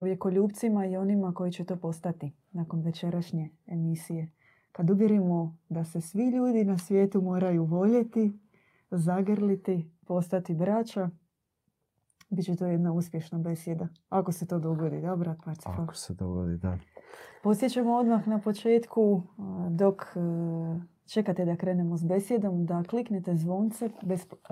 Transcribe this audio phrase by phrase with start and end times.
[0.00, 4.30] vjekoljubcima i onima koji će to postati nakon večerašnje emisije.
[4.72, 8.38] Kad uvjerimo da se svi ljudi na svijetu moraju voljeti,
[8.90, 11.10] zagrliti, postati braća,
[12.30, 13.88] bit će to jedna uspješna besjeda.
[14.08, 16.78] Ako se to dogodi, da, brat Ako se dogodi, da.
[17.42, 19.22] Posjećamo odmah na početku,
[19.70, 20.20] dok e,
[21.06, 23.90] čekate da krenemo s besjedom, da kliknete zvonce,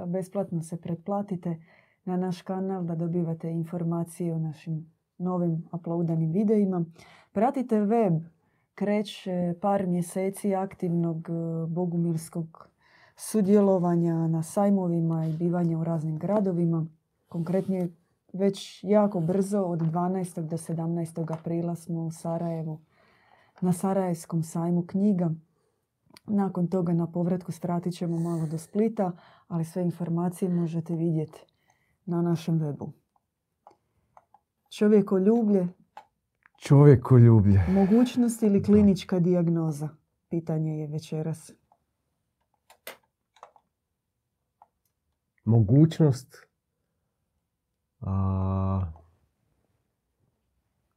[0.06, 1.62] besplatno se pretplatite
[2.04, 6.84] na naš kanal da dobivate informacije o našim novim uploadanim videima.
[7.32, 8.22] Pratite web,
[8.74, 11.32] kreće par mjeseci aktivnog e,
[11.66, 12.68] bogumilskog
[13.16, 16.86] sudjelovanja na sajmovima i bivanja u raznim gradovima.
[17.28, 17.88] Konkretnije
[18.32, 20.40] već jako brzo od 12.
[20.40, 21.38] do 17.
[21.38, 22.80] aprila smo u Sarajevu
[23.60, 25.30] na Sarajevskom sajmu knjiga.
[26.26, 29.12] Nakon toga na povratku stratit ćemo malo do Splita,
[29.48, 31.40] ali sve informacije možete vidjeti
[32.06, 32.90] na našem webu.
[34.70, 35.68] Čovjekoljublje.
[36.58, 37.64] Čovjekoljublje.
[37.68, 39.88] Mogućnost ili klinička dijagnoza?
[40.28, 41.50] Pitanje je večeras.
[45.44, 46.46] Mogućnost
[48.00, 48.92] a,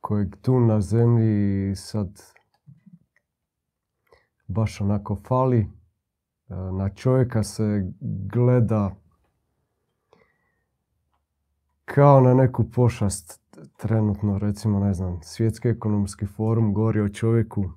[0.01, 2.21] kojeg tu na zemlji sad
[4.47, 5.67] baš onako fali.
[6.49, 8.95] Na čovjeka se gleda
[11.85, 13.40] kao na neku pošast
[13.77, 17.69] trenutno, recimo, ne znam, svjetski ekonomski forum govori o čovjeku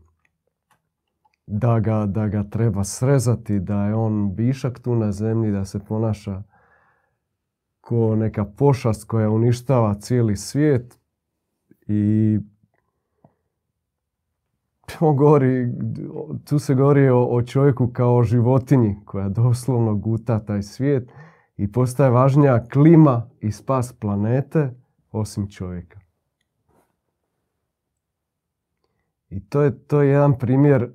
[1.47, 5.79] da ga, da ga treba srezati, da je on višak tu na zemlji, da se
[5.79, 6.43] ponaša
[7.81, 11.01] ko neka pošast koja uništava cijeli svijet
[11.87, 12.39] i
[15.01, 15.69] on govori,
[16.45, 21.13] tu se govori o, o čovjeku kao o životinji koja doslovno guta taj svijet
[21.57, 24.84] i postaje važnija klima i spas planete
[25.15, 26.01] osim čovjeka.
[29.29, 30.93] I to je, to je jedan primjer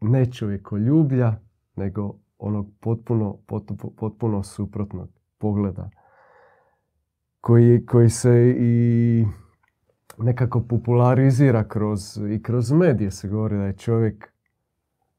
[0.00, 0.32] ne
[0.76, 1.40] ljublja,
[1.76, 5.08] nego onog potpuno, potpuno, potpuno suprotnog
[5.38, 5.90] pogleda
[7.40, 9.24] koji, koji se i
[10.18, 14.32] nekako popularizira kroz, i kroz medije se govori da je čovjek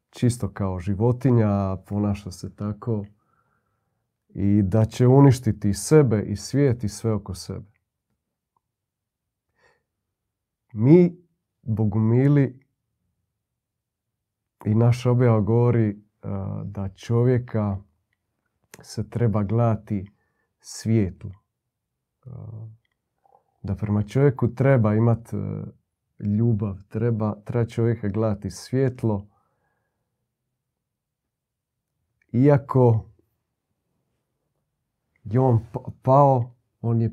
[0.09, 3.05] čisto kao životinja, ponaša se tako
[4.33, 7.71] i da će uništiti sebe i svijet i sve oko sebe.
[10.73, 11.17] Mi,
[11.61, 12.59] bogumili,
[14.65, 16.01] i naša objava govori
[16.63, 17.77] da čovjeka
[18.81, 20.11] se treba gledati
[20.59, 21.31] svijetu.
[23.61, 25.35] Da prema čovjeku treba imati
[26.19, 29.27] ljubav, treba, treba čovjeka gledati svjetlo.
[32.31, 33.10] Iako
[35.23, 35.59] je on
[36.01, 36.51] pao,
[36.81, 37.11] on je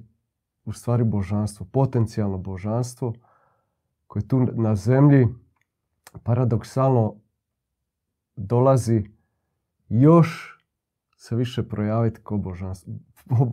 [0.64, 3.14] u stvari božanstvo, potencijalno božanstvo
[4.06, 5.28] koje tu na zemlji
[6.22, 7.14] paradoksalno
[8.36, 9.04] dolazi
[9.88, 10.58] još
[11.16, 12.92] se više projaviti kao božanstvo.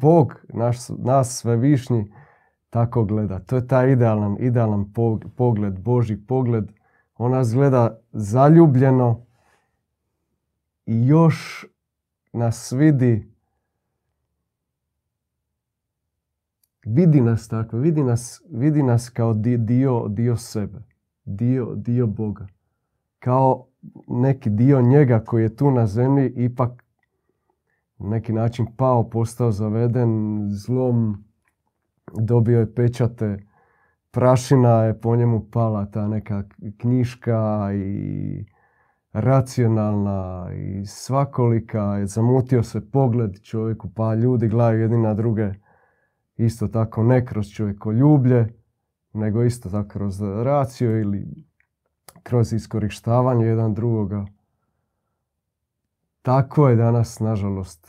[0.01, 2.11] Bog, naš, nas sve višnji,
[2.69, 3.39] tako gleda.
[3.39, 4.93] To je taj idealan, idealan
[5.35, 6.71] pogled, Boži pogled.
[7.17, 9.25] On nas gleda zaljubljeno
[10.85, 11.65] i još
[12.33, 13.34] nas vidi
[16.85, 20.79] vidi nas tako, vidi nas, vidi nas kao dio, dio sebe,
[21.25, 22.47] dio, dio Boga.
[23.19, 23.67] Kao
[24.07, 26.85] neki dio njega koji je tu na zemlji ipak
[27.97, 31.23] na neki način pao, postao zaveden zlom,
[32.13, 33.39] dobio je pečate,
[34.11, 36.43] prašina je po njemu pala, ta neka
[36.77, 38.45] knjiška i
[39.13, 45.53] racionalna i svakolika, je zamutio se pogled čovjeku, pa ljudi gledaju jedni na druge
[46.37, 48.47] isto tako ne kroz čovjekoljublje,
[49.13, 51.45] nego isto tako kroz raciju ili
[52.23, 54.25] kroz iskorištavanje jedan drugoga.
[56.21, 57.87] Tako je danas, nažalost,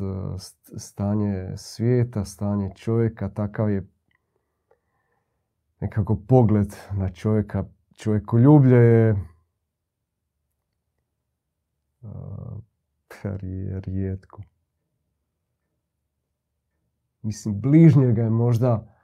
[0.76, 3.86] stanje svijeta, stanje čovjeka, takav je
[5.80, 7.64] nekako pogled na čovjeka.
[7.94, 9.16] Čovjekoljublje je
[13.80, 14.42] rijetko.
[17.26, 18.96] Mislim, bližnjega je možda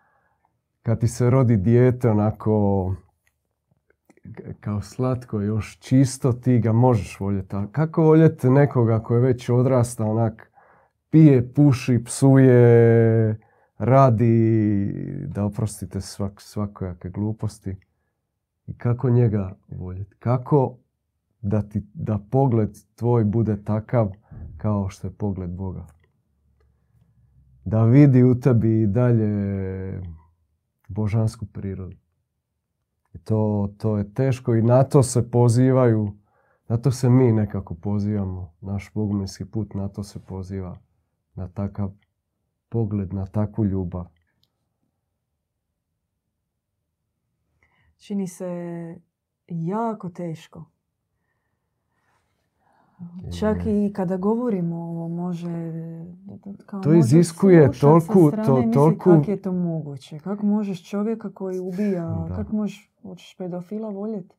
[0.83, 2.95] kad ti se rodi dijete onako
[4.61, 7.57] kao slatko, još čisto, ti ga možeš voljeti.
[7.57, 10.53] A kako voljeti nekoga koji je već odrasta, onak,
[11.11, 13.41] pije, puši, psuje,
[13.79, 14.93] radi,
[15.27, 17.77] da oprostite svak, svakojake gluposti.
[18.67, 20.17] I kako njega voljeti?
[20.19, 20.77] Kako
[21.41, 24.11] da, ti, da pogled tvoj bude takav
[24.57, 25.87] kao što je pogled Boga?
[27.64, 30.03] Da vidi u tebi i dalje
[30.88, 31.97] božansku prirodu.
[33.14, 36.17] I to, to je teško i na to se pozivaju,
[36.69, 40.79] na to se mi nekako pozivamo, naš boguminski put na to se poziva,
[41.35, 41.93] na takav
[42.69, 44.06] pogled, na takvu ljubav.
[47.97, 48.47] Čini se
[49.49, 50.72] jako teško.
[53.38, 55.72] Čak i kada govorimo ovo može...
[56.66, 58.31] Kao to iziskuje toliko...
[58.31, 59.10] To, toliko...
[59.10, 60.19] Kako je to moguće?
[60.19, 62.26] Kako možeš čovjeka koji ubija...
[62.37, 64.37] Kako možeš, hoćeš pedofila voljeti?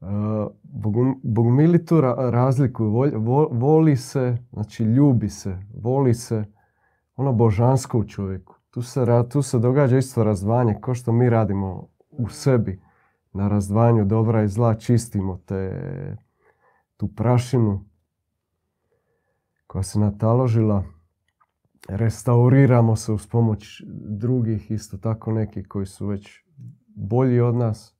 [0.00, 0.08] Uh,
[1.22, 2.90] Bogumili to razlikuju.
[3.50, 6.44] Voli, se, znači ljubi se, voli se
[7.16, 8.54] ono božansko u čovjeku.
[8.70, 12.82] Tu se, tu se događa isto razdvanje, kao što mi radimo u sebi
[13.32, 15.72] na razdvajanju dobra i zla, čistimo te
[16.96, 17.84] tu prašinu
[19.66, 20.84] koja se nataložila,
[21.88, 23.82] restauriramo se uz pomoć
[24.18, 26.44] drugih, isto tako neki koji su već
[26.94, 27.96] bolji od nas.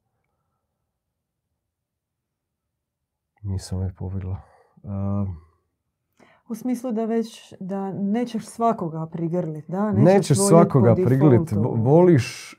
[3.43, 4.43] Nisam ih povidla.
[6.49, 9.93] U smislu da već da nećeš svakoga prigrliti, da?
[9.93, 11.55] Nećeš, nećeš svakoga prigrliti.
[11.77, 12.55] Voliš,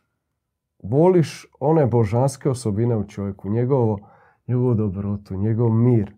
[0.84, 3.50] voliš one božanske osobine u čovjeku.
[3.50, 4.00] Njegovo,
[4.48, 6.17] njegovu dobrotu, njegov mir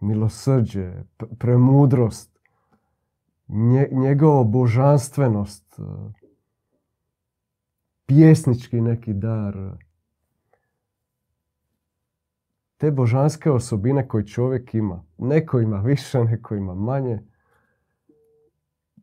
[0.00, 0.92] milosrđe,
[1.38, 2.38] premudrost,
[3.90, 5.82] njegovo božanstvenost, e,
[8.06, 9.54] pjesnički neki dar.
[12.76, 15.04] Te božanske osobine koje čovjek ima.
[15.18, 17.22] Neko ima više, neko ima manje.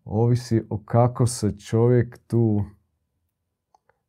[0.05, 2.63] Ovisi o kako se čovjek tu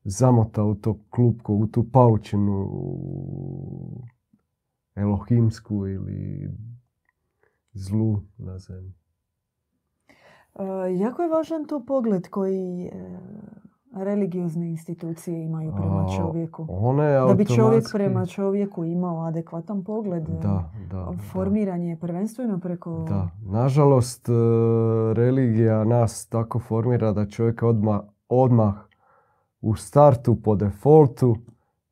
[0.04, 2.70] zamota u to klupko, u tu paučinu
[4.96, 6.50] elohimsku ili
[7.72, 8.92] zlu na zemlji.
[10.54, 12.90] E, jako je važan to pogled koji e,
[13.92, 16.66] religiozne institucije imaju prema čovjeku.
[16.70, 20.28] One Da bi čovjek prema čovjeku imao adekvatan pogled.
[20.28, 21.12] E, da, da.
[21.32, 23.04] Formiran je prvenstveno preko...
[23.08, 23.28] Da.
[23.42, 24.28] Nažalost,
[25.14, 28.74] religija nas tako formira da čovjek odmah, odmah
[29.60, 31.36] u startu po defaultu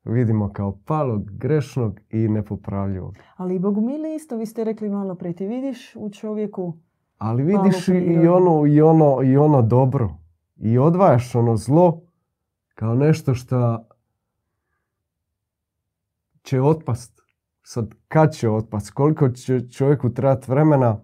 [0.05, 3.15] vidimo kao palog, grešnog i nepopravljivog.
[3.37, 6.73] Ali Bogu mili isto, vi ste rekli malo pre, ti vidiš u čovjeku
[7.17, 10.17] Ali vidiš i ono, i, ono, i ono dobro.
[10.57, 12.01] I odvajaš ono zlo
[12.75, 13.85] kao nešto što
[16.43, 17.21] će otpast.
[17.63, 18.91] Sad, kad će otpast?
[18.91, 20.97] Koliko će čovjeku trebati vremena?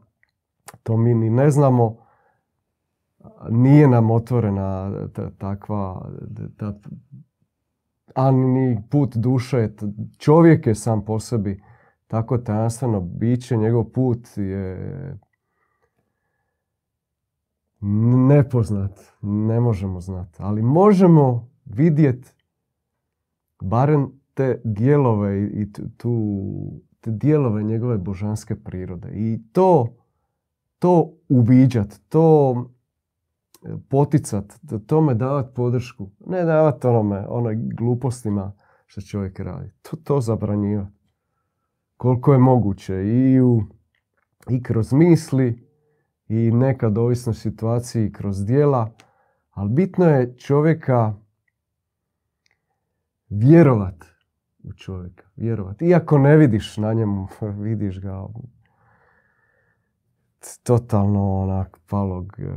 [0.84, 1.98] To mi ni ne znamo.
[3.50, 4.92] Nije nam otvorena
[5.38, 6.10] takva
[6.58, 6.74] ta
[8.16, 9.70] a ni put duše,
[10.18, 11.64] čovjek je sam po sebi
[12.08, 15.18] tako tajanstveno biće, njegov put je
[18.28, 22.30] nepoznat, ne možemo znati, ali možemo vidjeti
[23.62, 26.42] barem te dijelove i tu,
[27.00, 29.96] te dijelove njegove božanske prirode i to
[30.82, 32.56] to uviđat, to
[33.90, 36.10] poticat, tome davati podršku.
[36.26, 38.52] Ne davati onome, onoj glupostima
[38.86, 39.72] što čovjek radi.
[39.82, 40.92] To, to zabranjivati.
[41.98, 43.62] Koliko je moguće i, u,
[44.50, 45.68] i kroz misli
[46.28, 48.92] i nekad ovisno situaciji kroz dijela.
[49.52, 51.14] Ali bitno je čovjeka
[53.30, 54.06] vjerovat
[54.64, 55.30] u čovjeka.
[55.36, 55.82] Vjerovat.
[55.82, 57.28] Iako ne vidiš na njemu,
[57.66, 58.28] vidiš ga
[60.64, 62.52] totalno onak palog, e,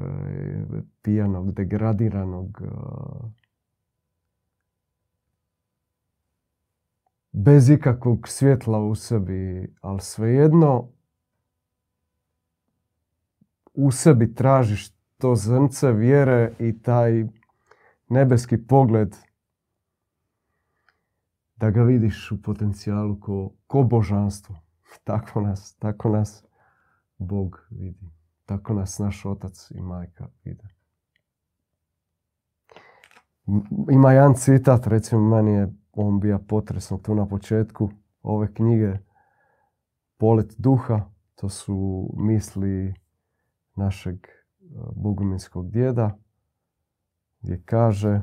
[1.03, 2.69] pijanog, degradiranog, e,
[7.33, 10.89] bez ikakvog svjetla u sebi, ali svejedno
[13.75, 17.25] u sebi tražiš to zrnce vjere i taj
[18.09, 19.17] nebeski pogled
[21.57, 24.57] da ga vidiš u potencijalu ko, ko božanstvo.
[25.05, 26.45] Tako nas, tako nas
[27.19, 28.11] Bog vidi.
[28.45, 30.69] Tako nas naš otac i majka vide.
[33.91, 37.91] Ima jedan citat, recimo meni je on bio potresno tu na početku
[38.23, 38.99] ove knjige
[40.17, 42.95] Polet duha, to su misli
[43.77, 44.31] našeg e,
[44.97, 46.19] boguminskog djeda,
[47.41, 48.21] gdje kaže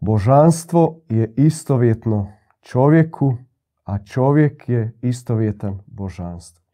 [0.00, 3.36] Božanstvo je istovjetno čovjeku
[3.90, 6.64] a čovjek je istovjetan božanstvu.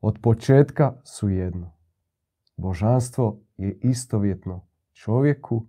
[0.00, 1.72] Od početka su jedno.
[2.56, 5.66] Božanstvo je istovjetno čovjeku,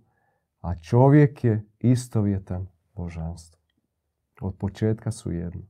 [0.60, 3.60] a čovjek je istovjetan božanstvu.
[4.40, 5.62] Od početka su jedno.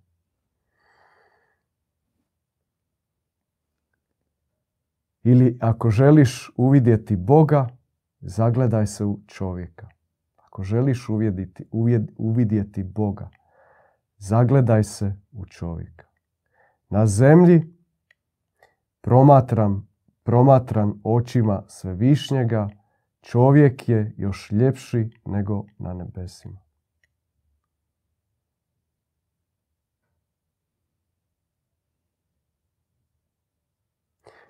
[5.22, 7.68] Ili ako želiš uvidjeti Boga,
[8.20, 9.88] Zagledaj se u čovjeka.
[10.36, 11.64] Ako želiš uvidjeti,
[12.16, 13.30] uvidjeti Boga,
[14.18, 16.06] zagledaj se u čovjeka.
[16.88, 17.74] Na zemlji
[19.00, 19.88] promatram,
[20.22, 22.68] promatran očima svevišnjega,
[23.20, 26.60] čovjek je još ljepši nego na nebesima.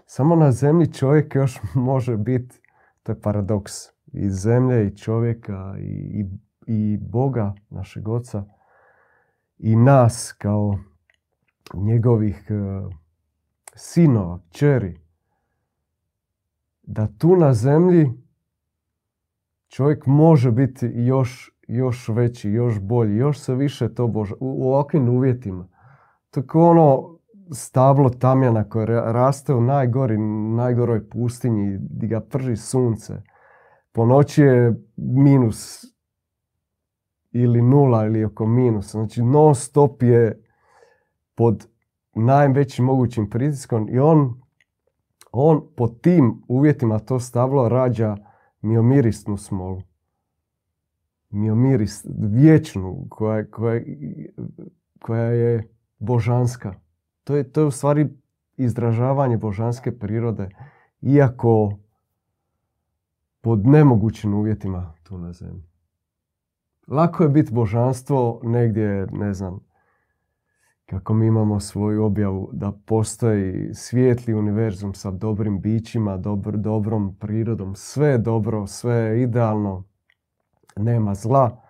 [0.06, 2.60] Samo na zemlji čovjek još može biti,
[3.02, 3.72] to je paradoks,
[4.12, 6.26] i zemlje i čovjeka i,
[6.66, 8.44] i Boga, našeg oca,
[9.58, 10.78] i nas kao
[11.74, 12.92] njegovih uh,
[13.74, 15.00] sinova, čeri.
[16.82, 18.12] Da tu na zemlji
[19.68, 25.08] čovjek može biti još, još veći, još bolji, još se više to bože, u, ovakvim
[25.08, 25.68] uvjetima.
[26.36, 27.18] Je ono
[27.52, 30.18] stablo tamjana koje raste u najgori,
[30.56, 33.22] najgoroj pustinji gdje ga prži sunce.
[33.92, 35.84] Po noći je minus
[37.42, 38.98] ili nula ili oko minusa.
[38.98, 40.42] Znači non stop je
[41.34, 41.68] pod
[42.14, 44.40] najvećim mogućim pritiskom i on,
[45.32, 48.16] on po tim uvjetima to stablo rađa
[48.62, 49.82] miomirisnu smolu.
[51.30, 53.80] Miomiris, vječnu, koja, koja,
[55.00, 56.74] koja je božanska.
[57.24, 58.08] To je, to je u stvari
[58.56, 60.48] izražavanje božanske prirode,
[61.02, 61.78] iako
[63.40, 65.75] pod nemogućim uvjetima tu na zemlji.
[66.86, 69.60] Lako je biti božanstvo negdje, ne znam,
[70.86, 77.74] kako mi imamo svoju objavu da postoji svijetli univerzum sa dobrim bićima, dobro, dobrom prirodom,
[77.74, 79.84] sve je dobro, sve je idealno,
[80.76, 81.62] nema zla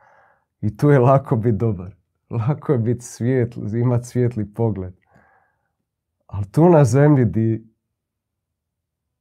[0.60, 1.94] i tu je lako biti dobar.
[2.30, 4.94] Lako je biti svijetli, imati svijetli pogled.
[6.26, 7.75] Ali tu na zemlji di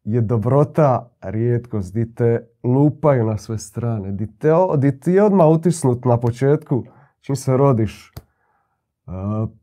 [0.05, 5.47] je dobrota rijetkost, di te lupaju na sve strane, di, te, di ti je odmah
[5.47, 6.83] utisnut na početku,
[7.21, 8.13] čim se rodiš,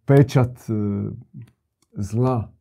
[0.05, 0.73] pečat e,
[1.93, 2.53] zla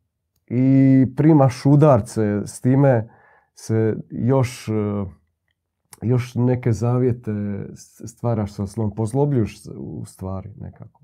[0.46, 3.10] i primaš udarce, s time
[3.54, 5.04] se još, e,
[6.02, 7.32] još neke zavijete
[8.06, 11.00] stvaraš sa zlom, pozlobljuš u stvari nekako.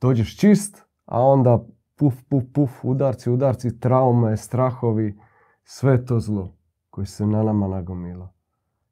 [0.00, 1.64] Dođeš čist, a onda
[1.96, 5.18] puf, puf, puf, udarci, udarci, traume, strahovi,
[5.64, 6.56] sve to zlo
[6.90, 8.32] koje se na nama nagomila.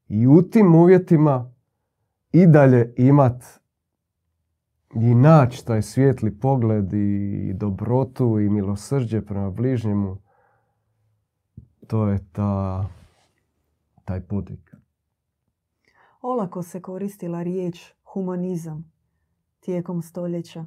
[0.07, 1.53] I u tim uvjetima
[2.31, 3.43] i dalje imat
[4.95, 10.17] i naći taj svijetli pogled i dobrotu i milosrđe prema bližnjemu,
[11.87, 12.85] to je ta,
[14.05, 14.69] taj podvig.
[16.21, 18.91] Olako se koristila riječ humanizam
[19.59, 20.65] tijekom stoljeća.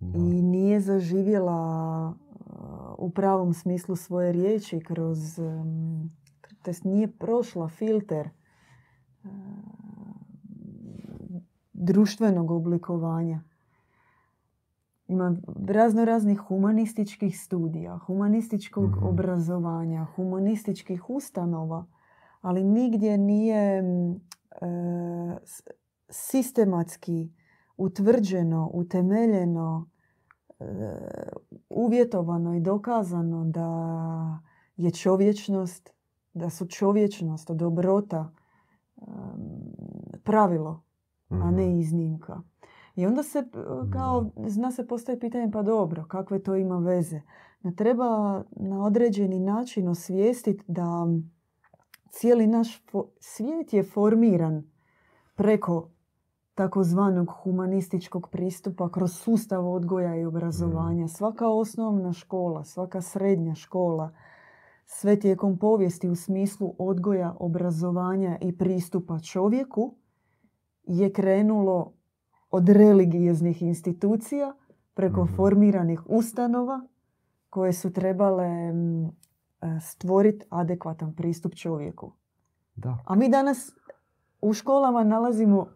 [0.00, 2.14] I nije zaživjela
[2.98, 5.18] u pravom smislu svoje riječi kroz,
[6.62, 8.30] to nije prošla filter
[11.72, 13.42] društvenog oblikovanja.
[15.08, 15.36] Ima
[15.68, 19.06] razno raznih humanističkih studija, humanističkog mhm.
[19.06, 21.86] obrazovanja, humanističkih ustanova,
[22.40, 23.82] ali nigdje nije e,
[26.08, 27.32] sistematski
[27.76, 29.89] utvrđeno, utemeljeno,
[31.68, 33.68] uvjetovano i dokazano da
[34.76, 35.90] je čovječnost,
[36.34, 38.32] da su čovječnost, dobrota
[40.24, 40.82] pravilo
[41.28, 41.80] a ne mhm.
[41.80, 42.42] iznimka.
[42.96, 43.48] I onda se,
[43.92, 47.20] kao, zna se postoji pitanje, pa dobro, kakve to ima veze?
[47.62, 51.06] Da treba na određeni način osvijestiti da
[52.10, 52.84] cijeli naš
[53.20, 54.70] svijet je formiran
[55.34, 55.88] preko
[56.60, 61.08] takozvanog humanističkog pristupa kroz sustav odgoja i obrazovanja.
[61.08, 64.12] Svaka osnovna škola, svaka srednja škola,
[64.86, 69.94] sve tijekom povijesti u smislu odgoja, obrazovanja i pristupa čovjeku
[70.82, 71.92] je krenulo
[72.50, 74.54] od religijeznih institucija
[74.94, 75.34] preko mhm.
[75.34, 76.80] formiranih ustanova
[77.50, 78.72] koje su trebale e,
[79.80, 82.12] stvoriti adekvatan pristup čovjeku.
[82.74, 82.98] Da.
[83.06, 83.72] A mi danas
[84.42, 85.66] u školama nalazimo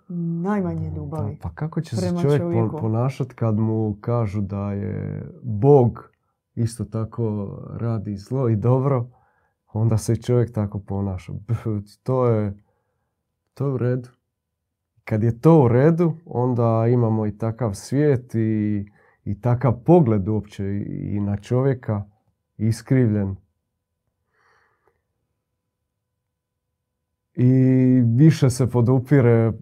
[0.42, 1.38] najmanje ljubavi.
[1.42, 2.78] pa kako će se čovjek čovjeku?
[2.80, 6.10] ponašati kad mu kažu da je Bog
[6.54, 9.06] isto tako radi zlo i dobro,
[9.72, 11.32] onda se čovjek tako ponaša.
[12.02, 12.54] To je,
[13.54, 14.08] to je u redu
[15.04, 18.84] kad je to u redu, onda imamo i takav svijet i,
[19.24, 22.04] i takav pogled uopće i na čovjeka
[22.56, 23.36] iskrivljen.
[27.34, 27.52] I
[28.16, 29.52] više se podupire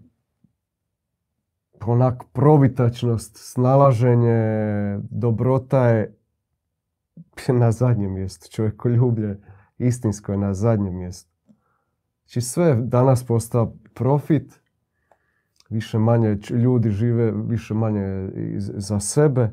[1.85, 6.17] onak probitačnost, snalaženje, dobrota je
[7.47, 9.39] na zadnjem mjestu, čovjekoljublje
[9.77, 11.33] istinsko je na zadnjem mjestu.
[12.23, 14.59] Znači sve danas postaje profit,
[15.69, 19.49] više manje ljudi žive više manje za sebe,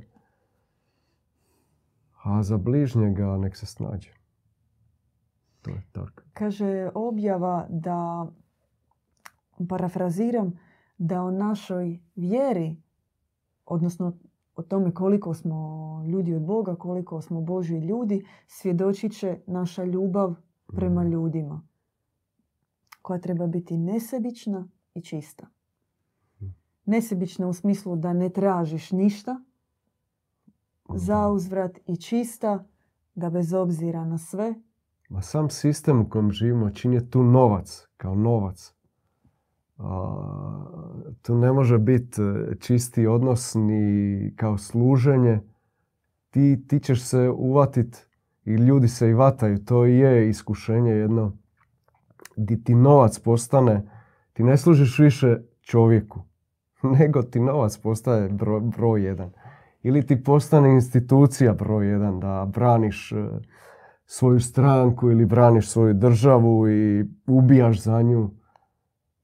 [2.23, 4.20] a za bližnjega nek se snađe.
[5.63, 5.83] To je.
[6.33, 8.27] Kaže objava da,
[9.69, 10.59] parafraziram,
[10.99, 12.77] da o našoj vjeri,
[13.67, 14.19] odnosno
[14.57, 15.57] o tome koliko smo
[16.09, 20.35] ljudi od Boga, koliko smo Boži ljudi, svjedočit će naša ljubav
[20.67, 21.11] prema mm.
[21.11, 21.63] ljudima
[23.03, 25.47] koja treba biti nesebična i čista.
[26.85, 29.41] Nesebična u smislu da ne tražiš ništa
[30.95, 32.65] za uzvrat i čista
[33.15, 34.55] da bez obzira na sve.
[35.11, 38.75] Ma sam sistem u kojem živimo čini tu novac, kao novac.
[41.23, 45.41] tu ne može biti e, čisti odnos ni kao služenje.
[46.31, 48.07] Ti, ti ćeš se uvatit
[48.45, 49.65] i ljudi se i vataju.
[49.65, 51.33] To i je iskušenje jedno
[52.37, 53.91] di ti novac postane,
[54.33, 56.21] ti ne služiš više čovjeku,
[56.99, 59.31] nego ti novac postaje broj, broj jedan.
[59.83, 63.17] Ili ti postane institucija broj jedan, da braniš e,
[64.13, 68.31] svoju stranku ili braniš svoju državu i ubijaš za nju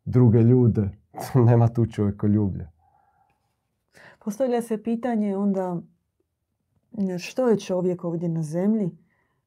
[0.04, 0.90] druge ljude.
[1.46, 1.86] Nema tu
[2.26, 2.70] ljublja.
[4.24, 5.82] Postavlja se pitanje onda
[7.18, 8.90] što je čovjek ovdje na zemlji,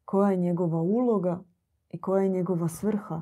[0.05, 1.43] koja je njegova uloga
[1.89, 3.22] i koja je njegova svrha.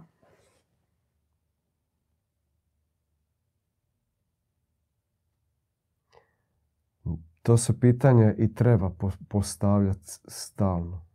[7.44, 8.92] To se pitanje i treba
[9.30, 11.07] postavljati stalno.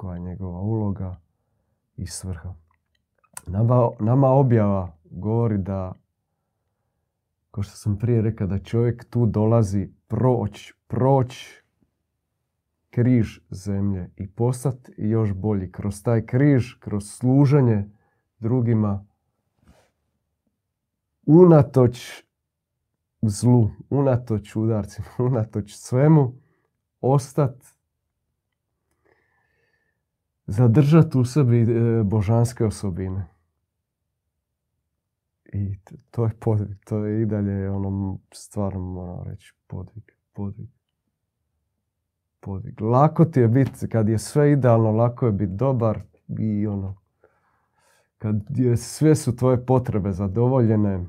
[0.00, 1.20] Koja je njegova uloga
[1.96, 2.54] i svrha.
[3.46, 5.92] Nama, nama objava govori da,
[7.50, 11.46] kao što sam prije rekao, da čovjek tu dolazi proć, proć
[12.90, 15.72] križ zemlje i postati još bolji.
[15.72, 17.90] Kroz taj križ, kroz služenje
[18.38, 19.06] drugima,
[21.26, 22.24] unatoč
[23.22, 26.32] zlu, unatoč udarcima, unatoč svemu,
[27.00, 27.79] ostat,
[30.50, 33.26] zadržati u sebi e, božanske osobine.
[35.52, 35.78] I
[36.10, 40.68] to je podvig, to je i dalje ono, stvarno moram reći, podvig, podvig.
[42.40, 42.80] Podvig.
[42.80, 46.02] Lako ti je biti, kad je sve idealno, lako je biti dobar
[46.38, 46.96] i ono,
[48.18, 51.06] kad je, sve su tvoje potrebe zadovoljene,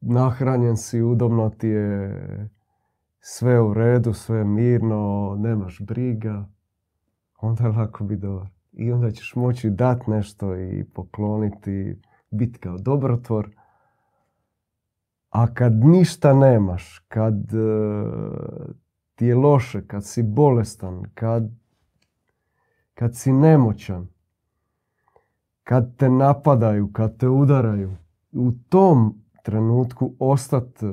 [0.00, 2.48] nahranjen si, udobno ti je,
[3.20, 6.48] sve u redu, sve mirno, nemaš briga,
[7.46, 8.48] onda je lako biti dobar.
[8.72, 13.50] I onda ćeš moći dati nešto i pokloniti, biti kao dobrotvor.
[15.30, 17.66] A kad ništa nemaš, kad e,
[19.14, 21.50] ti je loše, kad si bolestan, kad,
[22.94, 24.08] kad si nemoćan,
[25.64, 27.96] kad te napadaju, kad te udaraju,
[28.32, 30.90] u tom trenutku ostati e,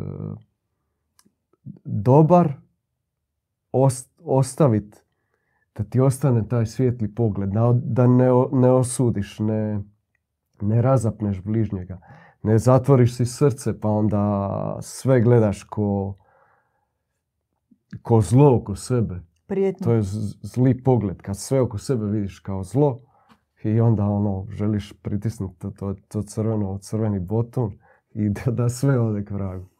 [1.85, 2.53] dobar,
[4.17, 5.02] ostaviti
[5.75, 7.49] da ti ostane taj svijetli pogled,
[7.83, 9.79] da ne, ne osudiš, ne,
[10.61, 11.99] ne razapneš bližnjega,
[12.43, 16.15] ne zatvoriš si srce pa onda sve gledaš ko,
[18.01, 19.21] ko zlo oko sebe.
[19.47, 19.85] Prijetno.
[19.85, 20.01] To je
[20.41, 21.21] zli pogled.
[21.21, 22.99] Kad sve oko sebe vidiš kao zlo
[23.63, 28.99] i onda ono želiš pritisnuti to, to, to crveno, crveni botun i da, da sve
[28.99, 29.72] ode k vragu.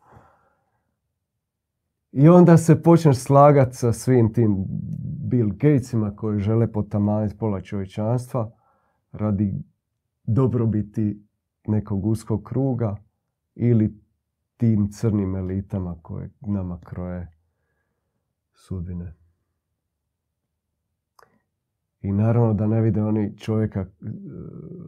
[2.13, 4.65] I onda se počneš slagati sa svim tim
[5.29, 8.51] Bill Gatesima koji žele potamaniti pola čovječanstva
[9.11, 9.53] radi
[10.23, 11.23] dobrobiti
[11.67, 12.95] nekog uskog kruga
[13.55, 13.99] ili
[14.57, 17.27] tim crnim elitama koje nama kroje
[18.53, 19.13] sudbine.
[22.01, 23.85] I naravno da ne vide oni čovjeka e,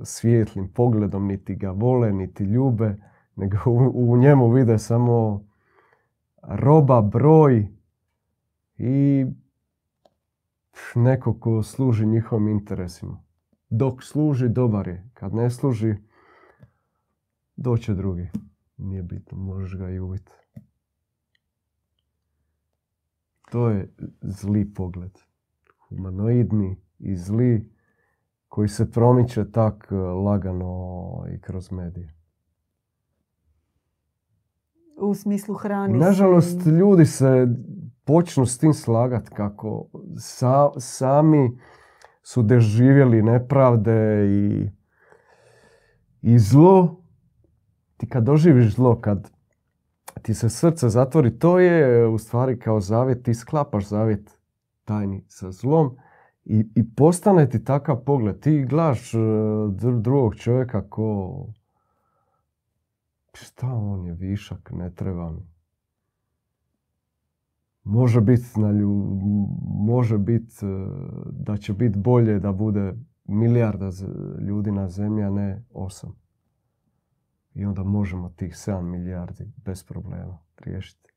[0.03, 2.97] svijetlim pogledom, niti ga vole, niti ljube,
[3.35, 3.57] nego
[3.93, 5.45] u, njemu vide samo
[6.47, 7.67] roba, broj
[8.77, 9.25] i
[10.95, 13.23] neko ko služi njihovim interesima.
[13.69, 15.09] Dok služi, dobar je.
[15.13, 15.95] Kad ne služi,
[17.55, 18.29] doće drugi.
[18.77, 20.31] Nije bitno, možeš ga i ubiti.
[23.51, 25.19] To je zli pogled.
[25.89, 27.71] Humanoidni i zli
[28.47, 29.91] koji se promiče tak
[30.25, 32.14] lagano i kroz medije
[34.97, 35.97] u smislu hrani.
[35.97, 37.47] Nažalost, ljudi se
[38.05, 39.85] počnu s tim slagati kako
[40.79, 41.59] sami
[42.23, 44.69] su doživjeli nepravde i,
[46.21, 47.01] i zlo.
[47.97, 49.31] Ti kad doživiš zlo, kad
[50.21, 54.39] ti se srce zatvori, to je u stvari kao zavjet, ti sklapaš zavjet
[54.85, 55.97] tajni sa zlom
[56.45, 58.39] I, I postane ti takav pogled.
[58.39, 59.17] Ti gledaš e,
[60.01, 61.47] drugog čovjeka ko...
[63.55, 65.47] Šta on je višak, ne treba mi.
[67.83, 68.71] Može biti na
[69.85, 70.69] može biti e,
[71.31, 72.93] da će biti bolje da bude
[73.25, 73.89] milijarda
[74.47, 76.15] ljudi na zemlji, a ne osam.
[77.53, 81.11] I onda možemo tih 7 milijardi bez problema riješiti.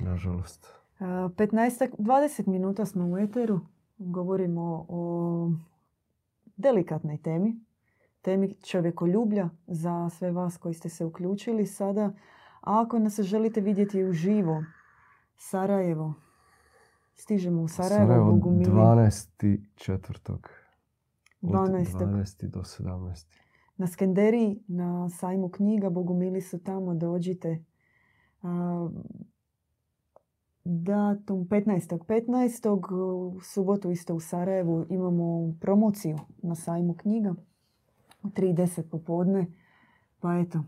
[0.00, 0.66] Nažalost.
[1.00, 3.60] 15-20 minuta smo u eteru.
[3.98, 5.50] Govorimo o
[6.56, 7.60] delikatnoj temi.
[8.24, 12.12] Temi čovjekoljublja za sve vas koji ste se uključili sada.
[12.60, 14.64] A ako nas želite vidjeti uživo,
[15.36, 16.14] Sarajevo.
[17.14, 19.58] Stižemo u Sarajevo, Sarajevo 12.
[19.74, 20.48] četvrtog.
[21.42, 21.84] 12.
[21.84, 22.46] 12.
[22.46, 23.26] do 17.
[23.76, 27.64] Na Skenderiji, na sajmu knjiga, Bogumili su tamo, dođite.
[30.64, 31.98] Datum 15.
[31.98, 33.34] 15.
[33.34, 37.34] u subotu isto u Sarajevu imamo promociju na sajmu knjiga
[38.24, 39.46] u 3.10 popodne.
[40.20, 40.64] Pa eto,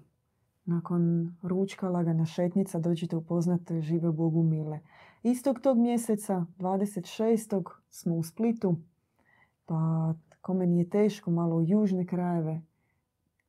[0.64, 4.80] nakon ručka, lagana šetnica, dođite upoznati žive Bogu mile.
[5.22, 7.62] Istog tog mjeseca, 26.
[7.90, 8.76] smo u Splitu,
[9.66, 12.62] pa kome nije teško, malo u južne krajeve,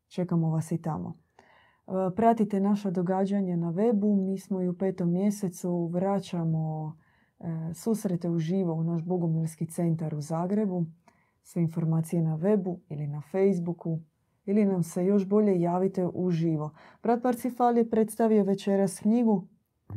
[0.07, 1.13] čekamo vas i tamo.
[1.87, 6.95] E, pratite naša događanja na webu, mi smo i u petom mjesecu vraćamo
[7.39, 7.43] e,
[7.73, 10.85] susrete u živo u naš Bogumilski centar u Zagrebu.
[11.47, 13.99] Sve informacije na webu ili na Facebooku
[14.45, 16.71] ili nam se još bolje javite uživo.
[17.03, 19.47] Brat Parcifal je predstavio večeras knjigu
[19.89, 19.95] e,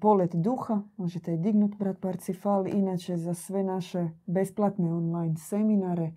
[0.00, 0.82] Polet duha.
[0.96, 2.66] Možete je dignuti, brat Parcifal.
[2.66, 6.12] Inače, za sve naše besplatne online seminare,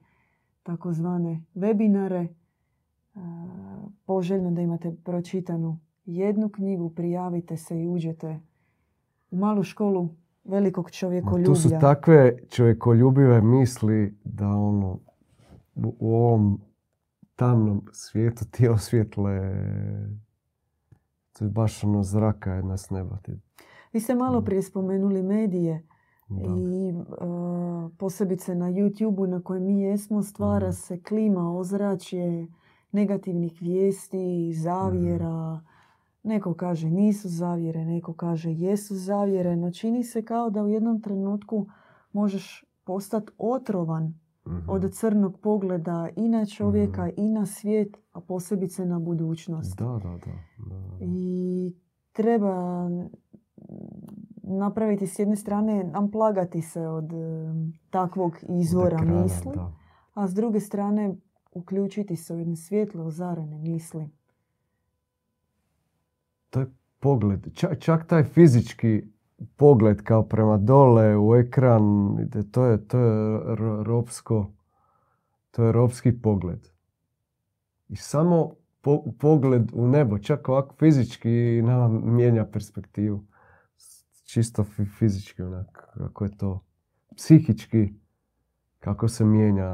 [0.64, 2.30] takozvane webinare, e,
[4.06, 8.40] poželjno da imate pročitanu jednu knjigu, prijavite se i uđete
[9.32, 10.10] u malu školu
[10.44, 11.46] velikog čovjekoljublja.
[11.46, 15.00] Tu su takve čovjekoljubive misli da ono
[15.76, 16.62] u ovom
[17.36, 19.54] tamnom svijetu ti osvjetle
[21.34, 23.18] to je baš ono zraka jedna s neba.
[23.94, 25.88] Vi ste malo prije spomenuli medije
[26.30, 26.94] i e,
[27.98, 32.48] posebice na youtube na kojem mi jesmo stvara se klima, ozračje
[32.92, 35.62] negativnih vijesti, zavjera.
[36.24, 41.02] Neko kaže nisu zavjere, neko kaže jesu zavjere, no čini se kao da u jednom
[41.02, 41.68] trenutku
[42.12, 44.14] možeš postati otrovan
[44.68, 44.92] od mhm.
[44.92, 47.14] crnog pogleda i na čovjeka mhm.
[47.18, 49.78] i na svijet, a posebice na budućnost.
[49.78, 50.32] Da, da, da.
[51.00, 51.74] I
[52.12, 52.90] treba
[54.44, 57.10] napraviti s jedne strane, amplagati se od
[57.90, 59.52] takvog izvora misli,
[60.14, 61.16] a s druge strane
[61.52, 64.10] uključiti se u jedne svjetle, ozarene misli.
[66.54, 66.68] To je
[67.00, 67.48] pogled,
[67.80, 69.02] čak taj fizički
[69.58, 71.84] pogled kao prema dole u ekran,
[72.52, 73.40] to je, to je
[73.84, 74.52] ropsko,
[75.52, 76.70] to je ropski pogled.
[77.88, 78.56] I samo
[79.20, 83.24] pogled u nebo, čak ovako fizički nama mijenja perspektivu.
[84.24, 84.64] Čisto
[85.00, 86.66] fizički onak, kako je to.
[87.16, 87.94] Psihički,
[88.80, 89.72] kako se mijenja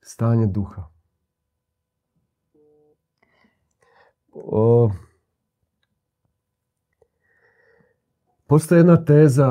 [0.00, 0.97] stanje duha.
[4.44, 4.90] O,
[8.48, 9.48] Postoji jedna teza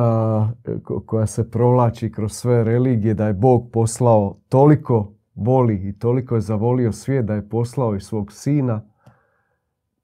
[0.65, 6.35] e, koja se provlači kroz sve religije da je Bog poslao toliko voli i toliko
[6.35, 8.81] je zavolio svijet da je poslao i svog sina,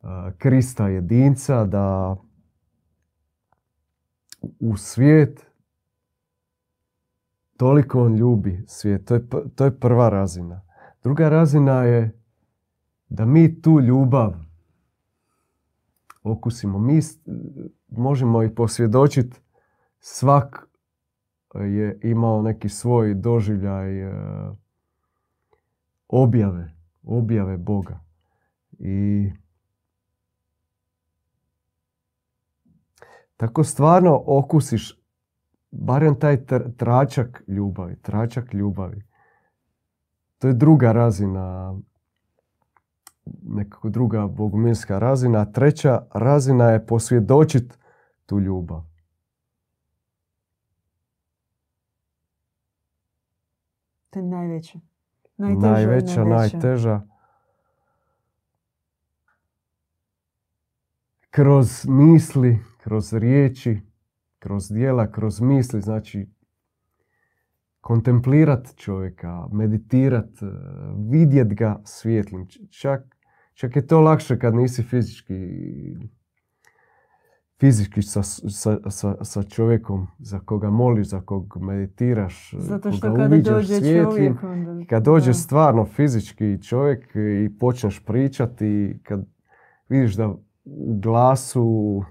[0.03, 2.15] e, Krista jedinca, da
[4.59, 5.47] u svijet
[7.57, 9.05] toliko on ljubi svijet.
[9.05, 10.61] To je, to je prva razina.
[11.03, 12.19] Druga razina je
[13.09, 14.42] da mi tu ljubav
[16.23, 16.79] okusimo.
[16.79, 16.99] Mi
[17.87, 19.39] možemo i posvjedočiti
[19.99, 20.67] svak
[21.53, 24.11] je imao neki svoj doživljaj e,
[26.07, 27.99] objave, objave Boga.
[28.79, 29.29] I
[33.37, 34.99] tako stvarno okusiš
[35.71, 36.45] barem taj
[36.77, 39.03] tračak ljubavi, tračak ljubavi.
[40.39, 41.75] To je druga razina
[43.43, 47.75] nekako druga bogumilska razina, a treća razina je posvjedočiti
[48.25, 48.83] tu ljubav.
[54.09, 54.79] To je najveća.
[55.37, 57.01] Najteža, najveća, najteža.
[61.29, 63.81] Kroz misli, kroz riječi,
[64.39, 66.29] kroz dijela, kroz misli, znači
[67.83, 70.29] kontemplirat čovjeka, meditirat,
[71.09, 72.47] vidjet ga svijetlim.
[72.69, 73.01] Čak,
[73.53, 75.35] čak je to lakše kad nisi fizički
[77.59, 83.17] fizički sa, sa, sa, sa čovjekom za koga moliš, za kog meditiraš, Zato što koga
[83.17, 84.85] kada uviđaš dođe svijetlim, čovjek, onda...
[84.89, 85.33] kad dođe da.
[85.33, 89.25] stvarno fizički čovjek i počneš pričati i kad
[89.89, 90.27] vidiš da
[90.65, 92.03] u glasu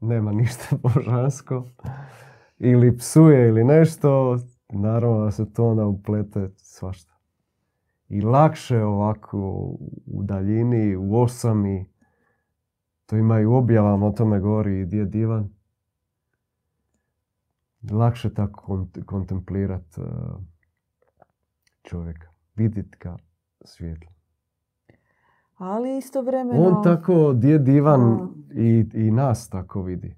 [0.00, 1.64] nema ništa božansko
[2.58, 4.38] ili psuje ili nešto,
[4.78, 7.14] naravno da se to onda uplete svašta.
[8.08, 9.38] I lakše ovako
[10.06, 11.90] u daljini, u osami,
[13.06, 15.50] to ima i u objavama, o tome govori i djed Ivan.
[17.90, 20.04] Lakše tako kont- kontemplirat uh,
[21.82, 23.16] čovjeka, vidit ga
[23.64, 24.12] svjetlo.
[25.56, 26.62] Ali istovremeno...
[26.62, 28.60] On tako, djed Ivan Da.
[28.60, 30.16] i, i nas tako vidi.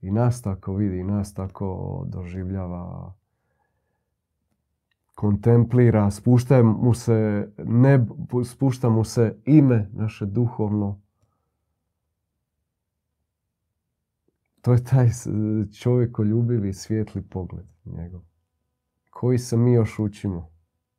[0.00, 3.14] I nas tako vidi, i nas tako doživljava,
[5.20, 8.08] kontemplira, spušta mu se, neb,
[8.44, 11.00] spušta mu se ime naše duhovno.
[14.60, 15.08] To je taj
[15.80, 18.20] čovjekoljubivi svijetli pogled njegov.
[19.10, 20.50] Koji se mi još učimo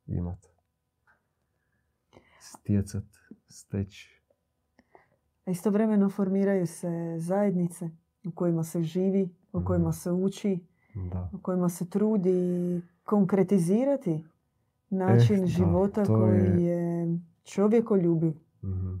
[0.06, 0.48] imati.
[2.40, 3.04] Stjecat,
[3.48, 4.22] steći.
[5.46, 7.90] A Istovremeno formiraju se zajednice
[8.24, 10.66] u kojima se živi, u kojima se uči,
[11.12, 11.30] Da.
[11.32, 14.24] u kojima se trudi konkretizirati
[14.90, 17.08] način Eh, da, života to koji je- je
[17.44, 18.94] čovjekoljubiv, Mhm.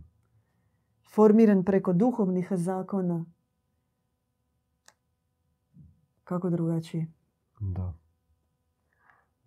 [1.06, 3.24] formiran preko duhovnih zakona.
[6.24, 7.06] Kako drugačije?
[7.60, 7.94] Da.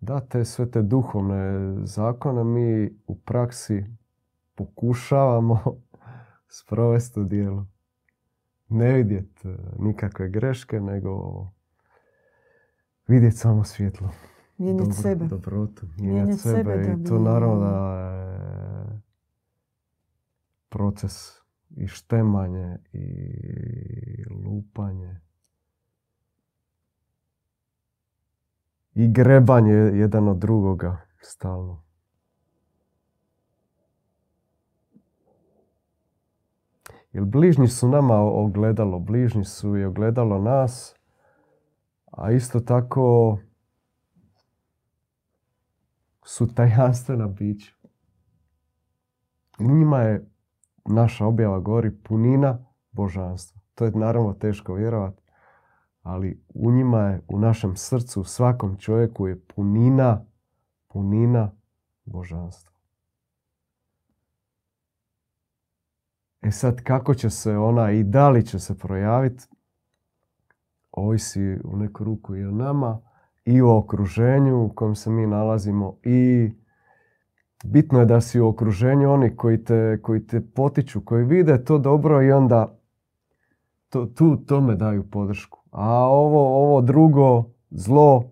[0.00, 1.46] Da, te sve te duhovne
[1.78, 2.66] zakone mi
[3.06, 3.84] u praksi
[4.54, 5.60] pokušavamo
[6.58, 7.64] sprovesti u dijelu.
[8.68, 11.44] Ne vidjet e, nikakve greške, nego
[13.06, 14.10] vidjet samo svjetlo.
[14.58, 15.26] Mijenjati Dobro- sebe.
[15.26, 15.86] Dobrotu.
[15.88, 16.86] Mijenjat Mijenjat sebe sebe.
[16.86, 19.00] da I to naravno da je
[20.68, 21.12] proces
[21.70, 23.06] i štemanje i
[24.44, 25.20] lupanje.
[28.94, 31.82] I grebanje jedan od drugoga stalno.
[37.12, 40.96] Jer bližnji su nama ogledalo, bližnji su i ogledalo nas,
[42.06, 43.38] a isto tako
[46.26, 47.74] su tajanstvena bića.
[49.58, 50.30] Njima je
[50.84, 53.60] naša objava govori punina božanstva.
[53.74, 55.22] To je naravno teško vjerovati,
[56.02, 60.24] ali u njima je, u našem srcu, u svakom čovjeku je punina,
[60.88, 61.50] punina
[62.04, 62.72] božanstva.
[66.42, 69.44] E sad, kako će se ona i da li će se projaviti,
[70.92, 73.00] ovisi u neku ruku i o nama
[73.46, 76.50] i o okruženju u kojem se mi nalazimo i
[77.64, 81.78] bitno je da si u okruženju oni koji te, koji te potiču, koji vide to
[81.78, 82.78] dobro i onda
[83.88, 85.58] to, tu tome daju podršku.
[85.70, 88.30] A ovo, ovo drugo zlo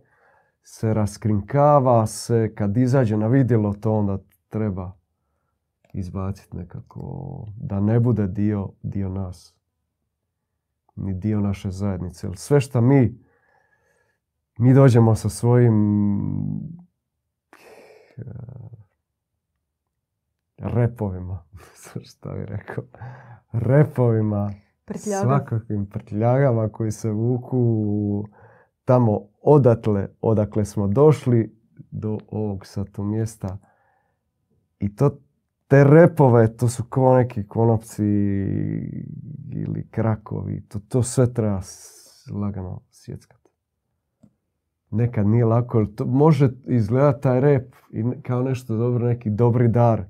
[0.62, 4.92] se raskrinkava, se kad izađe na vidjelo to onda treba
[5.92, 9.54] izbaciti nekako da ne bude dio, dio nas.
[10.96, 12.28] Ni dio naše zajednice.
[12.34, 13.23] Sve što mi
[14.58, 15.74] mi dođemo sa svojim
[18.16, 18.22] eh,
[20.58, 21.44] repovima,
[22.10, 22.84] šta bi rekao,
[23.52, 24.52] repovima,
[24.84, 25.20] Prtljaga.
[25.22, 28.24] svakakvim prtljagama koji se vuku
[28.84, 31.56] tamo odatle, odakle smo došli
[31.90, 33.58] do ovog sad tu mjesta.
[34.78, 35.18] I to,
[35.68, 38.04] te repove, to su kao neki konopci
[39.52, 41.60] ili krakovi, to, to sve treba
[42.32, 43.43] lagano sjeckati.
[44.94, 50.00] Nekad nije lako, to može izgledati taj rep i kao nešto dobro, neki dobri dar.
[50.00, 50.06] E,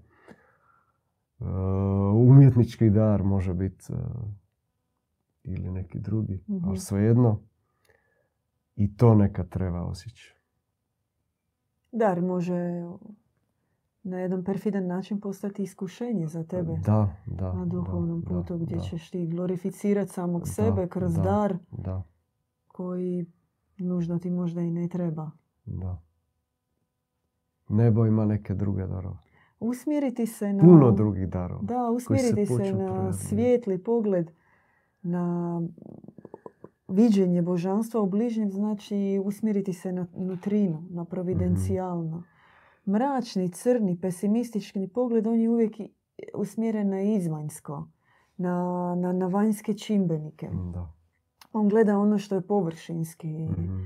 [2.14, 3.97] umjetnički dar može biti e,
[5.44, 6.68] ili neki drugi, Mhm.
[6.68, 7.40] ali svejedno
[8.77, 10.35] i to neka treba osjeći.
[11.92, 12.83] Dar može
[14.03, 17.53] na jedan perfidan način postati iskušenje za tebe Da, da.
[17.53, 21.23] na duhovnom da, putu gdje da, ćeš ti glorificirati samog Da, sebe kroz da.
[21.23, 22.03] dar Da,
[22.68, 23.27] koji
[23.78, 25.30] nužno ti možda i ne treba.
[25.64, 26.02] da.
[27.68, 29.16] Nebo ima neke druge darove.
[29.60, 30.64] Usmjeriti se na...
[30.64, 31.62] Puno drugih darova.
[31.62, 34.30] Da, usmjeriti se, počnu na svijetli pogled,
[35.02, 35.62] na
[36.88, 42.22] viđenje božanstva u bližnjem, znači usmjeriti se na nutrinu, na providencijalno.
[42.87, 45.76] Mračni, crni, pesimistički pogled, on je uvijek
[46.34, 47.88] usmjeren na izvanjsko,
[48.37, 50.48] na, na, na vanjske čimbenike.
[50.72, 50.92] Da.
[51.55, 53.85] On gleda ono što je površinski, Mhm.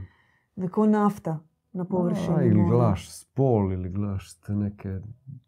[0.69, 1.39] ko nafta
[1.73, 2.37] na površini.
[2.37, 5.01] A, ili glaš spol, ili glaš te neke...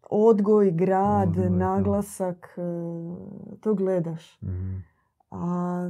[0.03, 2.61] Odgoj, grad, Odgoj, naglasak, e,
[3.59, 4.41] to gledaš.
[4.41, 4.75] Mhm.
[5.31, 5.89] A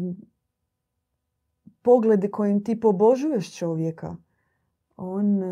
[1.81, 4.15] pogled kojim ti pobožuješ čovjeka,
[4.97, 5.47] on, e,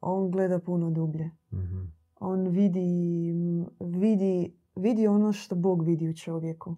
[0.00, 1.30] on gleda puno dublje.
[1.52, 1.84] Mhm.
[2.20, 3.32] On vidi,
[3.80, 6.76] vidi, vidi ono što Bog vidi u čovjeku.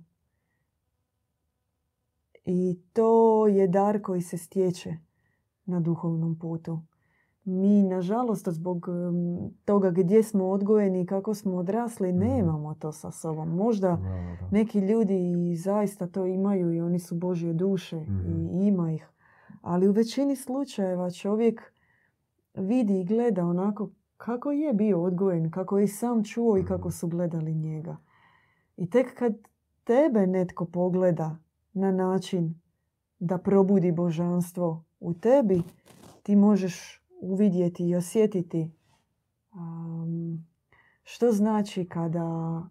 [2.50, 3.12] I to
[3.46, 4.96] je dar koji se stječe
[5.64, 6.80] na duhovnom putu.
[7.44, 8.86] Mi, nažalost, zbog
[9.64, 13.48] toga gdje smo odgojeni i kako smo odrasli, nemamo to sa sobom.
[13.48, 14.48] Možda Da, da.
[14.50, 15.20] neki ljudi
[15.56, 18.48] zaista to imaju i oni su Božje duše Mhm.
[18.52, 19.08] i ima ih.
[19.62, 21.72] Ali u većini slučajeva čovjek
[22.54, 26.90] vidi i gleda onako kako je bio odgojen, kako je sam čuo i kako Mhm.
[26.90, 27.96] su gledali njega.
[28.76, 29.34] I tek kad
[29.84, 31.36] tebe netko pogleda
[31.72, 32.60] na način
[33.18, 35.62] da probudi božanstvo u tebi,
[36.22, 38.70] ti možeš uvidjeti i osjetiti
[39.54, 40.46] um,
[41.02, 42.62] što znači kada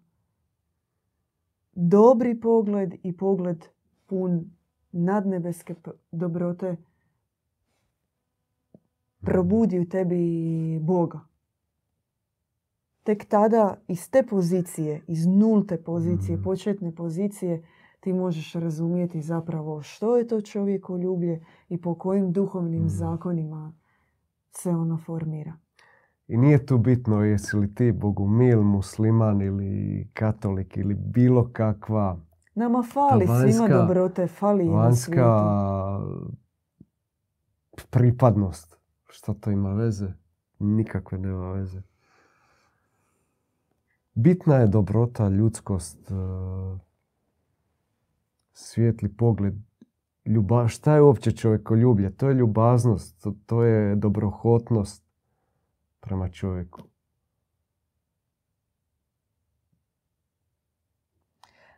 [1.72, 3.64] dobri pogled i pogled
[4.06, 4.50] pun
[4.92, 5.74] nadnebeske
[6.12, 6.76] dobrote
[9.20, 11.20] probudi u tebi Boga.
[13.02, 16.44] Tek tada iz te pozicije, iz nulte pozicije, Mhm.
[16.44, 17.62] početne pozicije,
[18.00, 22.88] ti možeš razumjeti zapravo što je to čovjeko ljublje i po kojim duhovnim Mhm.
[22.88, 23.72] zakonima
[24.50, 25.52] se ono formira.
[26.28, 29.70] I nije tu bitno jesi li ti bogumil, musliman ili
[30.14, 32.18] katolik ili bilo kakva
[32.54, 35.12] Nama fali svima vanjska- dobrote, fali i na vanjska
[36.02, 36.32] svijetu.
[37.90, 38.76] pripadnost.
[39.06, 40.12] Što to ima veze?
[40.58, 41.82] Nikakve nema veze.
[44.14, 46.14] Bitna je dobrota, ljudskost, e,
[48.60, 49.54] svijetli pogled,
[50.24, 50.68] ljubav.
[50.68, 52.16] Šta je uopće čovjekoljublje?
[52.16, 55.04] To je ljubaznost, to, to je dobrohotnost
[56.00, 56.82] prema čovjeku.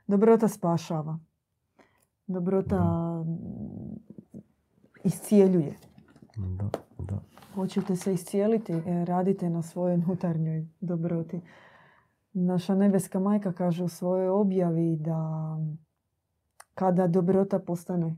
[0.06, 1.18] Dobrota spašava.
[2.26, 2.78] Dobrota
[3.22, 3.96] mm,
[5.04, 5.78] iscijeljuje.
[6.36, 7.22] Da, da.
[7.54, 11.40] Hoćete se iscijeliti, e, radite na svojoj unutarnjoj dobroti.
[12.32, 15.58] Naša nebeska majka kaže u svojoj objavi da
[16.74, 18.16] kada dobrota postane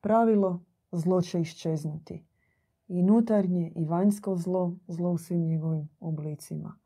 [0.00, 0.60] pravilo,
[0.92, 2.24] zlo će iščeznuti.
[2.88, 6.76] I unutarnje i vanjsko zlo, zlo u svim njegovim oblicima.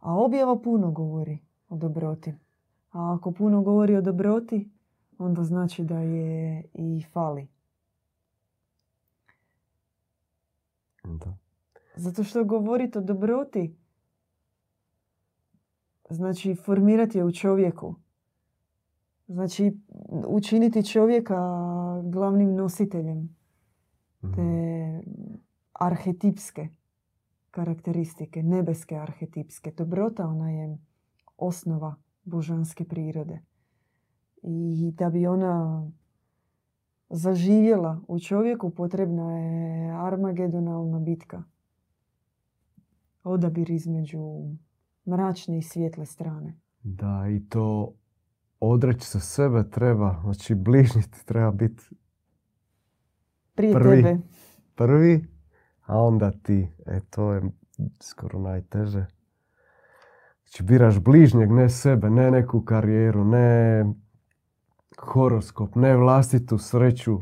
[0.00, 2.34] A objava puno govori o dobroti.
[2.90, 4.70] A ako puno govori o dobroti,
[5.18, 7.48] onda znači da je i fali.
[11.04, 11.36] da.
[11.96, 13.76] Zato što govoriti o dobroti
[16.10, 17.94] znači formirati je u čovjeku.
[19.28, 19.78] Znači
[20.26, 21.36] učiniti čovjeka
[22.04, 23.36] glavnim nositeljem
[24.22, 24.34] Mhm.
[24.34, 25.02] te
[25.72, 26.68] arhetipske
[27.50, 29.72] karakteristike, nebeske arhetipske.
[29.76, 30.78] Dobrota ona je
[31.36, 33.40] osnova božanske prirode.
[34.42, 35.86] I da bi ona
[37.08, 41.42] zaživjela u čovjeku potrebna je armagedonalna bitka.
[43.24, 44.18] Odabir između
[45.06, 46.54] mračne i svijetle strane.
[46.82, 47.92] Da, i to
[48.60, 51.84] odreći se sebe treba, znači bližnji ti treba biti
[53.54, 54.02] Prije Prvi.
[54.02, 54.18] tebe.
[54.74, 55.24] prvi,
[55.86, 56.68] a onda ti.
[56.86, 57.42] E, to je
[58.00, 59.06] skoro najteže.
[60.44, 63.84] Znači, biraš bližnjeg, ne sebe, ne neku karijeru, ne
[64.98, 67.18] horoskop, ne vlastitu sreću,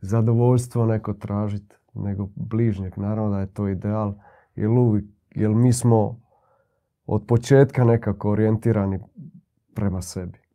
[0.00, 2.98] zadovoljstvo neko tražiti, nego bližnjeg.
[2.98, 4.14] Naravno da je to ideal,
[4.54, 6.20] jer, uvijek, jer mi smo
[7.06, 8.98] od početka nekako orijentirani
[9.74, 10.45] prema sebi.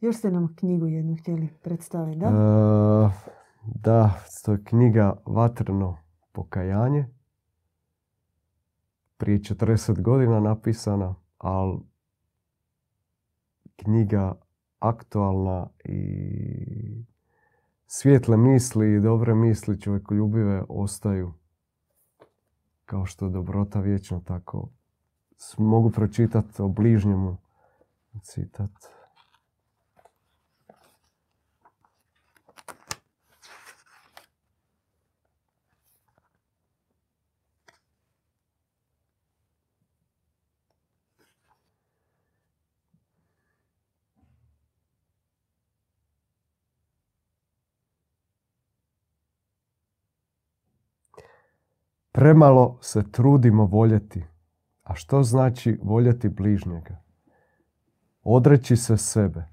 [0.00, 2.26] Još ste nam knjigu jednu htjeli predstaviti, da?
[2.26, 2.32] E,
[3.64, 5.98] da, to je knjiga Vatreno
[6.32, 7.06] pokajanje.
[9.16, 11.78] Prije 40 godina napisana, ali
[13.76, 14.34] knjiga
[14.78, 17.04] aktualna i
[17.86, 21.32] svijetle misli i dobre misli čovjekoljubive ostaju
[22.84, 24.68] kao što je dobrota vječno tako.
[25.58, 27.36] Mogu pročitati o bližnjemu
[28.22, 28.70] citat.
[52.16, 54.24] Premalo se trudimo voljeti.
[54.82, 57.02] A što znači voljeti bližnjega?
[58.22, 59.44] Odreći se sebe.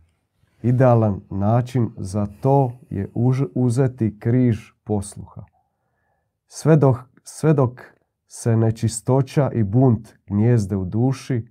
[0.61, 3.11] Idealan način za to je
[3.55, 5.45] uzeti križ posluha.
[6.47, 7.81] Sve dok, sve dok
[8.27, 11.47] se nečistoća i bunt gnjezde u duši,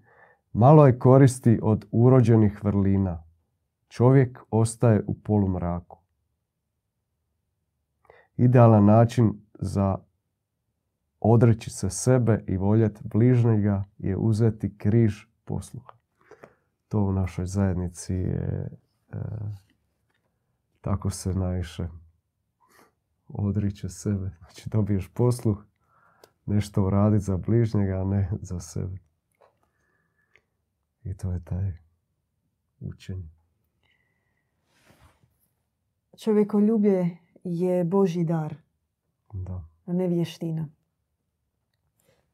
[0.53, 3.25] malo je koristi od urođenih vrlina.
[3.89, 5.99] Čovjek ostaje u polumraku.
[8.37, 9.99] Idealan način za
[11.25, 15.93] odreći se sebe i voljeti bližnjega je uzeti križ posluha.
[16.89, 18.71] To u našoj zajednici je
[19.13, 19.19] e,
[20.81, 21.89] tako se najviše
[23.29, 24.31] odriče sebe.
[24.39, 25.65] Znači dobiješ posluh,
[26.47, 28.99] nešto uraditi za bližnjega, a ne za sebe.
[31.05, 31.73] I to je taj
[32.81, 33.29] učenje.
[36.19, 38.55] Čovjekoljublje je Boži dar,
[39.33, 39.65] Da.
[39.87, 40.69] a ne vještina.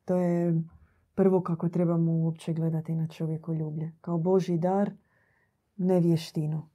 [0.09, 0.63] To je
[1.15, 3.93] prvo kako trebamo uopće gledati na čovjekoljublje.
[4.01, 4.91] Kao Boži dar,
[5.77, 6.69] ne vještinu.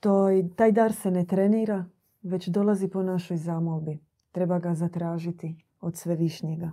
[0.00, 0.26] To,
[0.56, 1.84] taj dar se ne trenira,
[2.22, 3.98] već dolazi po našoj zamolbi.
[4.32, 6.72] Treba ga zatražiti od svevišnjega.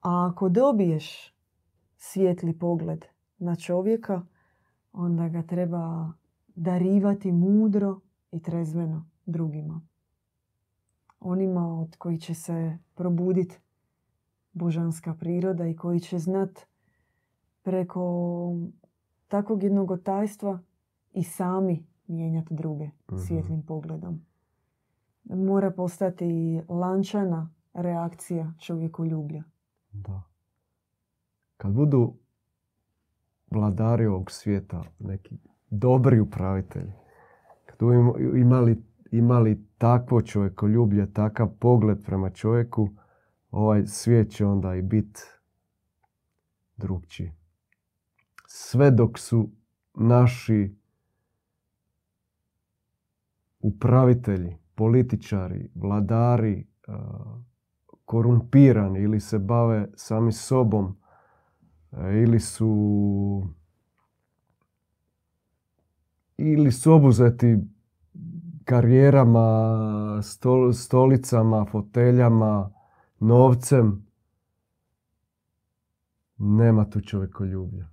[0.00, 1.34] A ako dobiješ
[1.96, 3.04] svijetli pogled
[3.38, 4.22] na čovjeka,
[4.92, 6.12] onda ga treba
[6.54, 8.00] darivati mudro
[8.32, 9.89] i trezveno drugima.
[11.20, 13.58] Onima od koji će se probuditi
[14.52, 16.60] božanska priroda i koji će znat
[17.62, 18.54] preko
[19.28, 20.58] takvog jednog otajstva
[21.12, 23.16] i sami mijenjati druge Mhm.
[23.18, 24.20] svjetlim pogledom.
[25.24, 26.26] Mora postati
[26.68, 29.42] lančana reakcija čovjekoljublja.
[29.92, 30.22] Da.
[31.56, 32.14] Kad budu
[33.50, 35.38] vladari ovog svijeta, neki
[35.70, 36.92] dobri upravitelji,
[37.66, 42.88] kad budu im- imali, imali takvo čovjekoljublje, takav pogled prema čovjeku,
[43.50, 45.18] ovaj svijet će onda i bit
[46.76, 47.32] drugčiji.
[48.46, 49.50] Sve dok su
[49.94, 50.76] naši
[53.60, 56.66] upravitelji, političari, vladari,
[58.04, 60.96] korumpirani ili se bave sami sobom
[61.92, 63.46] ili su
[66.36, 67.58] ili su obuzeti
[68.70, 69.48] karijerama,
[70.22, 72.70] stol- stolicama, foteljama,
[73.20, 74.06] novcem.
[76.38, 77.88] Nema tu čovjekoljublja.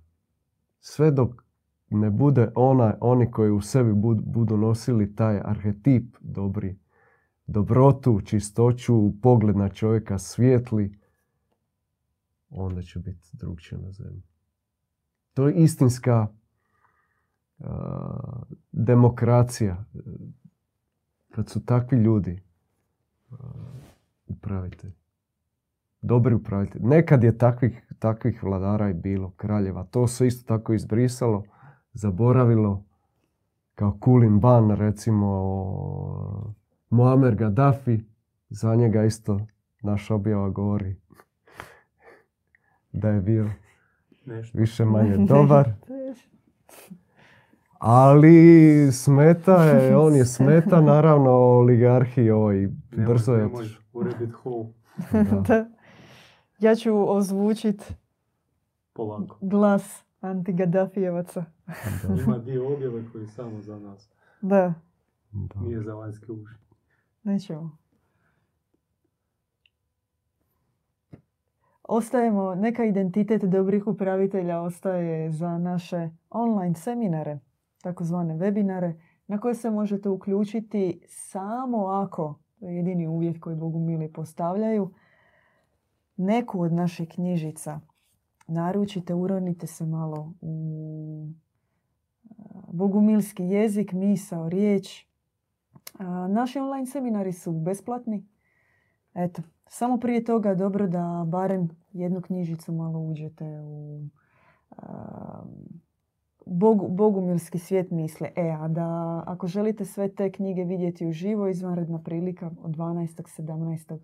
[0.80, 1.42] Sve dok
[1.90, 6.78] ne bude ona, oni koji u sebi bud- budu nosili taj arhetip dobri,
[7.46, 10.98] dobrotu, čistoću, pogled na čovjeka svijetli,
[12.50, 14.22] onda će biti drugčije na zemlji.
[15.34, 16.28] To je istinska
[17.58, 19.84] a, demokracija.
[21.30, 22.42] Kad su takvi ljudi
[24.26, 24.92] upravitelji.
[26.02, 26.84] Dobri upravitelji.
[26.84, 29.84] Nekad je takvih, takvih vladara i bilo, kraljeva.
[29.84, 31.44] To se isto tako izbrisalo,
[31.92, 32.84] zaboravilo.
[33.74, 36.54] Kao Kulin Ban, recimo,
[36.90, 38.00] Muammar Gaddafi,
[38.50, 39.46] za njega isto
[39.82, 40.96] naša objava govori
[42.92, 43.50] da je bio
[44.24, 44.58] Nešto.
[44.58, 45.72] više manje dobar.
[47.78, 53.48] Ali smeta je, on je smeta naravno oligarhiji ovoj brzo je.
[56.58, 57.92] Ja ću ozvučit
[58.92, 59.38] polako.
[59.40, 61.44] glas anti-Gaddafijevaca.
[61.66, 64.10] Da, Ima dio objave koji je samo za nas.
[64.40, 64.74] Da,
[65.32, 65.60] da.
[65.60, 66.54] Nije za vanjske uši.
[67.22, 67.78] nećemo.
[71.82, 77.38] Ostajemo, neka identitet dobrih upravitelja ostaje za naše online seminare,
[77.82, 78.94] takozvane webinare,
[79.26, 84.94] na koje se možete uključiti samo ako, je jedini uvjet koji Bogumili postavljaju,
[86.16, 87.80] neku od naših knjižica
[88.46, 91.28] naručite, uronite se malo u
[92.72, 95.06] bogumilski jezik, misao, riječ.
[96.28, 98.26] Naši online seminari su besplatni.
[99.14, 104.02] Eto, samo prije toga dobro da barem jednu knjižicu malo uđete u
[106.48, 108.30] a, Bogu, bogumilski svijet misle.
[108.36, 113.42] E, a da ako želite sve te knjige vidjeti uživo, izvanredna prilika od 12.
[113.42, 113.98] 17.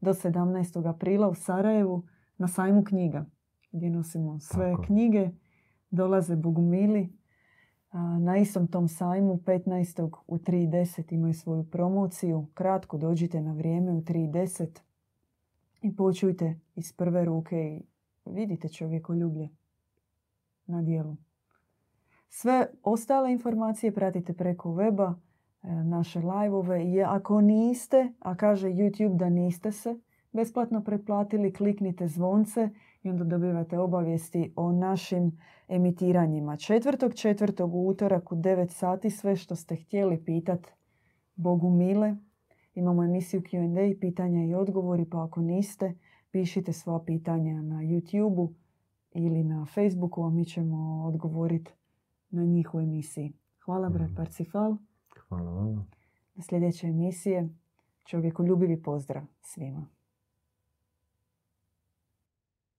[0.00, 0.88] do 17.
[0.88, 2.02] aprila u Sarajevu
[2.38, 3.24] na sajmu knjiga
[3.72, 4.82] gdje nosimo sve Tako.
[4.82, 5.30] knjige.
[5.90, 7.12] Dolaze bogumili.
[7.90, 10.10] A, Na istom tom sajmu 15.
[10.26, 12.46] u 3.10 imaju svoju promociju.
[12.54, 14.80] Kratko dođite na vrijeme u 3.10
[15.82, 17.82] i počujte iz prve ruke i
[18.30, 19.48] vidite čovjekoljublje
[20.66, 21.16] na dijelu.
[22.28, 25.14] Sve ostale informacije pratite preko weba,
[25.62, 30.00] e, naše live-ove i ako niste, a kaže YouTube da niste se
[30.32, 32.70] besplatno pretplatili, kliknite zvonce
[33.02, 36.56] i onda dobivate obavijesti o našim emitiranjima.
[36.56, 40.66] Četvrtog četvrtog u utorak u 9 sati sve što ste htjeli pitat
[41.36, 42.16] Bogu mile
[42.78, 45.94] Imamo emisiju Q&A, pitanja i odgovori, pa ako niste,
[46.30, 48.52] pišite svoja pitanja na YouTube-u
[49.14, 51.72] ili na Facebooku, a mi ćemo odgovoriti
[52.30, 53.32] na njih u emisiji.
[53.64, 54.10] Hvala, brat.
[54.16, 54.76] Parcifal.
[55.28, 55.86] Hvala vama.
[56.34, 57.48] Na sljedeće emisije
[58.04, 59.86] čovjekoljubivi pozdrav svima.